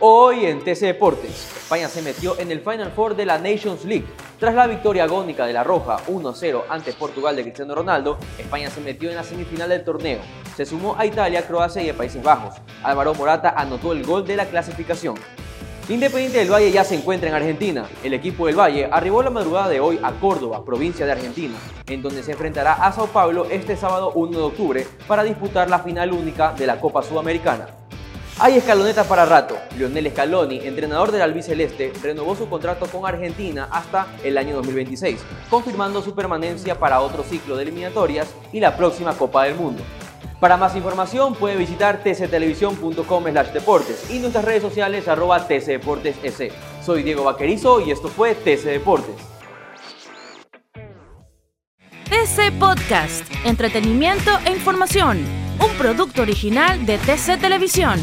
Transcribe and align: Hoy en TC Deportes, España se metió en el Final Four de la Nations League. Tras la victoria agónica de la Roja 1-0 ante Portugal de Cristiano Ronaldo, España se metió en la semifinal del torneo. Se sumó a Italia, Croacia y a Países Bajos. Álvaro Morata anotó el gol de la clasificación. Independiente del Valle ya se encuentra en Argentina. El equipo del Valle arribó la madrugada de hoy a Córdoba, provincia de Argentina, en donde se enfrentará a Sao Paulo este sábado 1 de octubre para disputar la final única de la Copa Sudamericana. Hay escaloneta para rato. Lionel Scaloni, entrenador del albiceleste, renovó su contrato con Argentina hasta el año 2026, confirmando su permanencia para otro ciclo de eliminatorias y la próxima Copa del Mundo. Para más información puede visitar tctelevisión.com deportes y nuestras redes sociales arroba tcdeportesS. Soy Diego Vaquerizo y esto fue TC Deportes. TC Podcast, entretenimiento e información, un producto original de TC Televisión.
Hoy 0.00 0.46
en 0.46 0.60
TC 0.60 0.82
Deportes, 0.82 1.32
España 1.56 1.88
se 1.88 2.02
metió 2.02 2.38
en 2.38 2.52
el 2.52 2.60
Final 2.60 2.92
Four 2.92 3.16
de 3.16 3.26
la 3.26 3.36
Nations 3.36 3.84
League. 3.84 4.06
Tras 4.38 4.54
la 4.54 4.68
victoria 4.68 5.02
agónica 5.02 5.44
de 5.44 5.52
la 5.52 5.64
Roja 5.64 5.96
1-0 6.06 6.62
ante 6.68 6.92
Portugal 6.92 7.34
de 7.34 7.42
Cristiano 7.42 7.74
Ronaldo, 7.74 8.16
España 8.38 8.70
se 8.70 8.80
metió 8.80 9.10
en 9.10 9.16
la 9.16 9.24
semifinal 9.24 9.68
del 9.68 9.82
torneo. 9.82 10.20
Se 10.56 10.64
sumó 10.64 10.94
a 10.96 11.04
Italia, 11.04 11.44
Croacia 11.48 11.82
y 11.82 11.88
a 11.88 11.96
Países 11.96 12.22
Bajos. 12.22 12.54
Álvaro 12.84 13.12
Morata 13.14 13.54
anotó 13.56 13.92
el 13.92 14.04
gol 14.04 14.24
de 14.24 14.36
la 14.36 14.46
clasificación. 14.46 15.16
Independiente 15.88 16.38
del 16.38 16.52
Valle 16.52 16.70
ya 16.70 16.84
se 16.84 16.94
encuentra 16.94 17.28
en 17.28 17.34
Argentina. 17.34 17.88
El 18.04 18.14
equipo 18.14 18.46
del 18.46 18.54
Valle 18.54 18.88
arribó 18.92 19.24
la 19.24 19.30
madrugada 19.30 19.68
de 19.68 19.80
hoy 19.80 19.98
a 20.00 20.12
Córdoba, 20.12 20.64
provincia 20.64 21.06
de 21.06 21.12
Argentina, 21.12 21.56
en 21.88 22.02
donde 22.02 22.22
se 22.22 22.30
enfrentará 22.30 22.74
a 22.74 22.92
Sao 22.92 23.08
Paulo 23.08 23.46
este 23.50 23.76
sábado 23.76 24.12
1 24.14 24.38
de 24.38 24.44
octubre 24.44 24.86
para 25.08 25.24
disputar 25.24 25.68
la 25.68 25.80
final 25.80 26.12
única 26.12 26.52
de 26.52 26.68
la 26.68 26.78
Copa 26.78 27.02
Sudamericana. 27.02 27.87
Hay 28.40 28.56
escaloneta 28.56 29.02
para 29.02 29.26
rato. 29.26 29.58
Lionel 29.76 30.12
Scaloni, 30.12 30.60
entrenador 30.60 31.10
del 31.10 31.22
albiceleste, 31.22 31.92
renovó 32.00 32.36
su 32.36 32.48
contrato 32.48 32.86
con 32.86 33.04
Argentina 33.04 33.68
hasta 33.72 34.06
el 34.22 34.38
año 34.38 34.54
2026, 34.56 35.18
confirmando 35.50 36.02
su 36.02 36.14
permanencia 36.14 36.78
para 36.78 37.00
otro 37.00 37.24
ciclo 37.24 37.56
de 37.56 37.64
eliminatorias 37.64 38.28
y 38.52 38.60
la 38.60 38.76
próxima 38.76 39.14
Copa 39.14 39.44
del 39.44 39.56
Mundo. 39.56 39.82
Para 40.38 40.56
más 40.56 40.76
información 40.76 41.34
puede 41.34 41.56
visitar 41.56 42.04
tctelevisión.com 42.04 43.24
deportes 43.24 44.08
y 44.08 44.20
nuestras 44.20 44.44
redes 44.44 44.62
sociales 44.62 45.08
arroba 45.08 45.48
tcdeportesS. 45.48 46.52
Soy 46.84 47.02
Diego 47.02 47.24
Vaquerizo 47.24 47.80
y 47.80 47.90
esto 47.90 48.06
fue 48.06 48.36
TC 48.36 48.66
Deportes. 48.66 49.16
TC 52.08 52.56
Podcast, 52.60 53.24
entretenimiento 53.44 54.30
e 54.46 54.52
información, 54.52 55.18
un 55.60 55.76
producto 55.76 56.22
original 56.22 56.86
de 56.86 56.98
TC 56.98 57.40
Televisión. 57.40 57.98